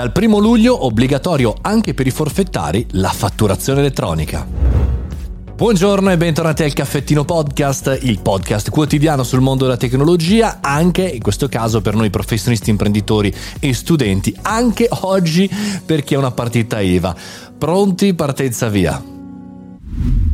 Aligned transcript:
Dal 0.00 0.12
1 0.18 0.38
luglio 0.38 0.86
obbligatorio 0.86 1.54
anche 1.60 1.92
per 1.92 2.06
i 2.06 2.10
forfettari 2.10 2.86
la 2.92 3.10
fatturazione 3.10 3.80
elettronica. 3.80 4.46
Buongiorno 5.54 6.10
e 6.10 6.16
bentornati 6.16 6.62
al 6.62 6.72
Caffettino 6.72 7.26
Podcast, 7.26 7.98
il 8.00 8.18
podcast 8.22 8.70
quotidiano 8.70 9.24
sul 9.24 9.42
mondo 9.42 9.64
della 9.64 9.76
tecnologia, 9.76 10.60
anche 10.62 11.02
in 11.02 11.20
questo 11.20 11.48
caso 11.48 11.82
per 11.82 11.96
noi 11.96 12.08
professionisti, 12.08 12.70
imprenditori 12.70 13.30
e 13.58 13.74
studenti, 13.74 14.34
anche 14.40 14.88
oggi 14.88 15.50
per 15.84 16.02
chi 16.02 16.14
è 16.14 16.16
una 16.16 16.30
partita 16.30 16.80
IVA. 16.80 17.14
Pronti, 17.58 18.14
partenza 18.14 18.70
via. 18.70 19.19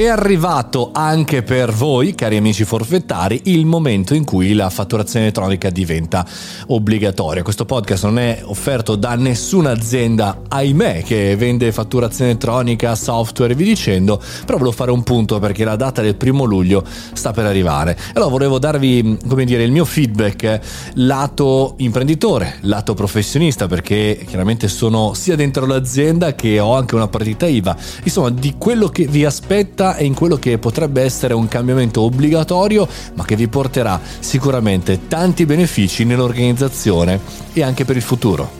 È 0.00 0.06
arrivato 0.06 0.92
anche 0.94 1.42
per 1.42 1.72
voi, 1.72 2.14
cari 2.14 2.38
amici 2.38 2.64
forfettari, 2.64 3.38
il 3.44 3.66
momento 3.66 4.14
in 4.14 4.24
cui 4.24 4.54
la 4.54 4.70
fatturazione 4.70 5.26
elettronica 5.26 5.68
diventa 5.68 6.24
obbligatoria. 6.68 7.42
Questo 7.42 7.66
podcast 7.66 8.04
non 8.04 8.18
è 8.18 8.40
offerto 8.44 8.96
da 8.96 9.14
nessuna 9.16 9.72
azienda, 9.72 10.40
ahimè, 10.48 11.02
che 11.02 11.36
vende 11.36 11.70
fatturazione 11.70 12.30
elettronica, 12.30 12.94
software 12.94 13.52
e 13.52 13.56
vi 13.56 13.64
dicendo, 13.64 14.18
però 14.46 14.56
volevo 14.56 14.74
fare 14.74 14.90
un 14.90 15.02
punto 15.02 15.38
perché 15.38 15.64
la 15.64 15.76
data 15.76 16.00
del 16.00 16.14
primo 16.14 16.44
luglio 16.44 16.82
sta 17.12 17.32
per 17.32 17.44
arrivare. 17.44 17.94
Allora 18.14 18.30
volevo 18.30 18.58
darvi, 18.58 19.18
come 19.28 19.44
dire, 19.44 19.64
il 19.64 19.70
mio 19.70 19.84
feedback 19.84 20.60
lato 20.94 21.74
imprenditore, 21.76 22.56
lato 22.62 22.94
professionista, 22.94 23.66
perché 23.66 24.24
chiaramente 24.26 24.66
sono 24.66 25.12
sia 25.12 25.36
dentro 25.36 25.66
l'azienda 25.66 26.34
che 26.34 26.58
ho 26.58 26.74
anche 26.74 26.94
una 26.94 27.08
partita 27.08 27.46
IVA, 27.46 27.76
insomma, 28.02 28.30
di 28.30 28.54
quello 28.56 28.88
che 28.88 29.04
vi 29.04 29.26
aspetta 29.26 29.88
e 29.96 30.04
in 30.04 30.14
quello 30.14 30.36
che 30.36 30.58
potrebbe 30.58 31.02
essere 31.02 31.34
un 31.34 31.48
cambiamento 31.48 32.02
obbligatorio, 32.02 32.88
ma 33.14 33.24
che 33.24 33.36
vi 33.36 33.48
porterà 33.48 34.00
sicuramente 34.18 35.06
tanti 35.08 35.46
benefici 35.46 36.04
nell'organizzazione 36.04 37.20
e 37.52 37.62
anche 37.62 37.84
per 37.84 37.96
il 37.96 38.02
futuro. 38.02 38.59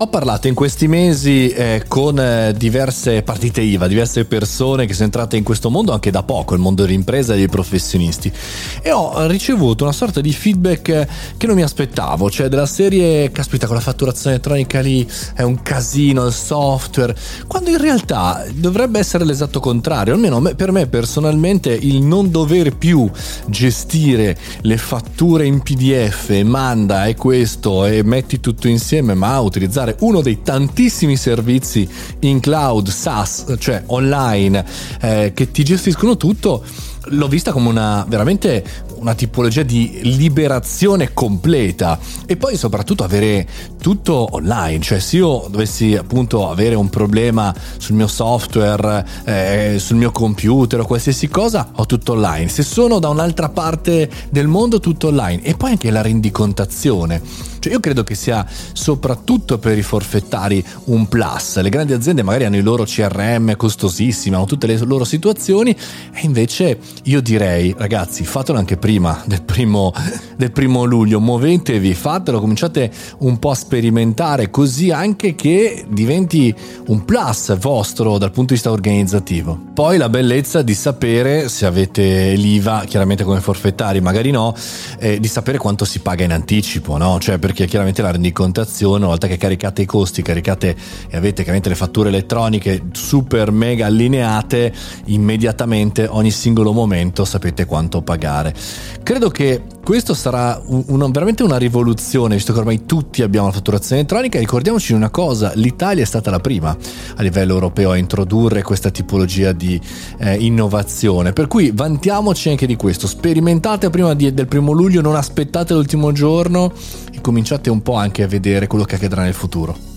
Ho 0.00 0.06
parlato 0.06 0.46
in 0.46 0.54
questi 0.54 0.86
mesi 0.86 1.48
eh, 1.48 1.82
con 1.88 2.20
eh, 2.20 2.54
diverse 2.56 3.24
partite 3.24 3.62
IVA, 3.62 3.88
diverse 3.88 4.26
persone 4.26 4.86
che 4.86 4.92
sono 4.92 5.06
entrate 5.06 5.36
in 5.36 5.42
questo 5.42 5.70
mondo 5.70 5.90
anche 5.90 6.12
da 6.12 6.22
poco, 6.22 6.54
il 6.54 6.60
mondo 6.60 6.82
dell'impresa 6.82 7.34
e 7.34 7.38
dei 7.38 7.48
professionisti, 7.48 8.32
e 8.80 8.92
ho 8.92 9.26
ricevuto 9.26 9.82
una 9.82 9.92
sorta 9.92 10.20
di 10.20 10.32
feedback 10.32 11.08
che 11.36 11.46
non 11.48 11.56
mi 11.56 11.64
aspettavo, 11.64 12.30
cioè 12.30 12.46
della 12.46 12.66
serie, 12.66 13.32
caspita, 13.32 13.66
con 13.66 13.74
la 13.74 13.82
fatturazione 13.82 14.36
elettronica 14.36 14.78
lì 14.78 15.04
è 15.34 15.42
un 15.42 15.62
casino, 15.62 16.26
il 16.26 16.32
software, 16.32 17.16
quando 17.48 17.70
in 17.70 17.78
realtà 17.78 18.46
dovrebbe 18.54 19.00
essere 19.00 19.24
l'esatto 19.24 19.58
contrario, 19.58 20.14
almeno 20.14 20.40
per 20.54 20.70
me 20.70 20.86
personalmente 20.86 21.72
il 21.72 22.02
non 22.02 22.30
dover 22.30 22.76
più 22.76 23.10
gestire 23.46 24.38
le 24.60 24.76
fatture 24.76 25.44
in 25.44 25.60
PDF, 25.60 26.40
manda 26.42 27.06
e 27.06 27.16
questo 27.16 27.84
e 27.84 28.04
metti 28.04 28.38
tutto 28.38 28.68
insieme, 28.68 29.14
ma 29.14 29.40
utilizzare 29.40 29.86
utilizzare 29.88 29.96
uno 30.00 30.20
dei 30.20 30.42
tantissimi 30.42 31.16
servizi 31.16 31.88
in 32.20 32.40
cloud, 32.40 32.88
SaaS, 32.88 33.54
cioè 33.58 33.82
online, 33.86 34.64
eh, 35.00 35.32
che 35.34 35.50
ti 35.50 35.64
gestiscono 35.64 36.16
tutto, 36.16 36.62
l'ho 37.10 37.28
vista 37.28 37.52
come 37.52 37.68
una 37.68 38.04
veramente 38.08 38.64
una 38.98 39.14
tipologia 39.14 39.62
di 39.62 40.00
liberazione 40.02 41.12
completa 41.12 41.98
e 42.26 42.36
poi 42.36 42.56
soprattutto 42.56 43.04
avere 43.04 43.46
tutto 43.80 44.28
online, 44.32 44.80
cioè 44.80 44.98
se 44.98 45.18
io 45.18 45.46
dovessi 45.48 45.94
appunto 45.94 46.50
avere 46.50 46.74
un 46.74 46.90
problema 46.90 47.54
sul 47.76 47.94
mio 47.94 48.08
software, 48.08 49.06
eh, 49.24 49.76
sul 49.78 49.96
mio 49.96 50.10
computer 50.10 50.80
o 50.80 50.84
qualsiasi 50.84 51.28
cosa, 51.28 51.70
ho 51.74 51.86
tutto 51.86 52.12
online. 52.12 52.48
Se 52.48 52.62
sono 52.62 52.98
da 52.98 53.08
un'altra 53.08 53.48
parte 53.48 54.10
del 54.30 54.48
mondo, 54.48 54.80
tutto 54.80 55.08
online 55.08 55.42
e 55.42 55.54
poi 55.54 55.70
anche 55.70 55.90
la 55.90 56.02
rendicontazione. 56.02 57.22
Cioè 57.60 57.72
io 57.72 57.80
credo 57.80 58.04
che 58.04 58.14
sia 58.14 58.46
soprattutto 58.72 59.58
per 59.58 59.76
i 59.78 59.82
forfettari 59.82 60.64
un 60.84 61.06
plus. 61.08 61.60
Le 61.60 61.68
grandi 61.68 61.92
aziende 61.92 62.22
magari 62.22 62.44
hanno 62.44 62.56
i 62.56 62.62
loro 62.62 62.84
CRM 62.84 63.56
costosissimi, 63.56 64.34
hanno 64.34 64.44
tutte 64.44 64.66
le 64.66 64.78
loro 64.78 65.04
situazioni 65.04 65.70
e 65.70 66.20
invece 66.22 66.78
io 67.04 67.20
direi 67.20 67.74
ragazzi 67.76 68.24
fatelo 68.24 68.58
anche 68.58 68.76
prima 68.76 69.22
del 69.26 69.42
primo, 69.42 69.92
del 70.36 70.52
primo 70.52 70.84
luglio, 70.84 71.20
muovetevi, 71.20 71.94
fatelo, 71.94 72.40
cominciate 72.40 72.90
un 73.18 73.38
po' 73.38 73.50
a 73.50 73.54
sperimentare 73.54 74.50
così 74.50 74.90
anche 74.90 75.34
che 75.34 75.84
diventi 75.88 76.54
un 76.88 77.04
plus 77.04 77.56
vostro 77.58 78.18
dal 78.18 78.30
punto 78.30 78.48
di 78.48 78.54
vista 78.54 78.70
organizzativo. 78.70 79.58
Poi 79.72 79.96
la 79.96 80.08
bellezza 80.08 80.62
di 80.62 80.74
sapere 80.74 81.48
se 81.48 81.66
avete 81.66 82.34
l'IVA, 82.34 82.84
chiaramente 82.86 83.24
come 83.24 83.40
forfettari, 83.40 84.00
magari 84.00 84.30
no, 84.30 84.54
eh, 84.98 85.20
di 85.20 85.28
sapere 85.28 85.58
quanto 85.58 85.84
si 85.84 86.00
paga 86.00 86.24
in 86.24 86.32
anticipo, 86.32 86.96
no? 86.96 87.18
Cioè 87.20 87.38
perché 87.38 87.66
chiaramente 87.66 88.02
la 88.02 88.10
rendicontazione, 88.10 88.96
una 88.96 89.06
volta 89.06 89.26
che 89.26 89.36
caricate 89.36 89.82
i 89.82 89.86
costi, 89.86 90.22
caricate 90.22 90.76
e 91.08 91.16
avete 91.16 91.42
chiaramente 91.42 91.68
le 91.68 91.74
fatture 91.76 92.08
elettroniche 92.08 92.86
super 92.92 93.50
mega 93.52 93.86
allineate, 93.86 94.72
immediatamente 95.06 96.06
ogni 96.08 96.30
singolo 96.30 96.72
momento 96.72 96.86
sapete 97.24 97.64
quanto 97.64 98.02
pagare. 98.02 98.54
Credo 99.02 99.30
che 99.30 99.62
questo 99.84 100.14
sarà 100.14 100.60
un, 100.66 100.84
una, 100.88 101.08
veramente 101.08 101.42
una 101.42 101.56
rivoluzione, 101.56 102.34
visto 102.34 102.52
che 102.52 102.58
ormai 102.58 102.84
tutti 102.84 103.22
abbiamo 103.22 103.46
la 103.46 103.52
fatturazione 103.52 104.00
elettronica. 104.00 104.38
Ricordiamoci 104.38 104.92
una 104.92 105.10
cosa, 105.10 105.52
l'Italia 105.54 106.02
è 106.02 106.06
stata 106.06 106.30
la 106.30 106.40
prima 106.40 106.76
a 107.16 107.22
livello 107.22 107.54
europeo 107.54 107.90
a 107.90 107.96
introdurre 107.96 108.62
questa 108.62 108.90
tipologia 108.90 109.52
di 109.52 109.80
eh, 110.18 110.34
innovazione, 110.36 111.32
per 111.32 111.46
cui 111.46 111.70
vantiamoci 111.74 112.50
anche 112.50 112.66
di 112.66 112.76
questo, 112.76 113.06
sperimentate 113.06 113.90
prima 113.90 114.14
di, 114.14 114.32
del 114.32 114.46
primo 114.46 114.72
luglio, 114.72 115.00
non 115.00 115.16
aspettate 115.16 115.72
l'ultimo 115.74 116.12
giorno 116.12 116.72
e 117.12 117.20
cominciate 117.20 117.70
un 117.70 117.82
po' 117.82 117.94
anche 117.94 118.22
a 118.22 118.26
vedere 118.26 118.66
quello 118.66 118.84
che 118.84 118.96
accadrà 118.96 119.22
nel 119.22 119.34
futuro. 119.34 119.87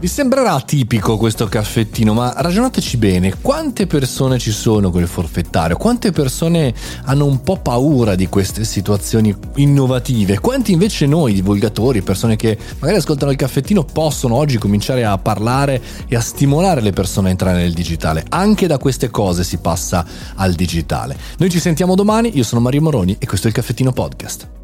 Vi 0.00 0.06
sembrerà 0.06 0.60
tipico 0.60 1.16
questo 1.16 1.48
caffettino, 1.48 2.14
ma 2.14 2.32
ragionateci 2.36 2.98
bene, 2.98 3.34
quante 3.40 3.88
persone 3.88 4.38
ci 4.38 4.52
sono 4.52 4.92
con 4.92 5.00
il 5.00 5.08
forfettario? 5.08 5.76
Quante 5.76 6.12
persone 6.12 6.72
hanno 7.06 7.26
un 7.26 7.42
po' 7.42 7.56
paura 7.56 8.14
di 8.14 8.28
queste 8.28 8.62
situazioni 8.62 9.34
innovative? 9.56 10.38
Quanti 10.38 10.70
invece 10.70 11.06
noi, 11.06 11.32
divulgatori, 11.32 12.02
persone 12.02 12.36
che 12.36 12.56
magari 12.78 13.00
ascoltano 13.00 13.32
il 13.32 13.36
caffettino, 13.36 13.82
possono 13.82 14.36
oggi 14.36 14.56
cominciare 14.56 15.04
a 15.04 15.18
parlare 15.18 15.82
e 16.06 16.14
a 16.14 16.20
stimolare 16.20 16.80
le 16.80 16.92
persone 16.92 17.26
a 17.26 17.30
entrare 17.32 17.58
nel 17.58 17.72
digitale? 17.72 18.24
Anche 18.28 18.68
da 18.68 18.78
queste 18.78 19.10
cose 19.10 19.42
si 19.42 19.58
passa 19.58 20.06
al 20.36 20.52
digitale. 20.52 21.16
Noi 21.38 21.50
ci 21.50 21.58
sentiamo 21.58 21.96
domani, 21.96 22.36
io 22.36 22.44
sono 22.44 22.60
Mario 22.60 22.82
Moroni 22.82 23.16
e 23.18 23.26
questo 23.26 23.48
è 23.48 23.50
il 23.50 23.56
Caffettino 23.56 23.90
Podcast. 23.90 24.57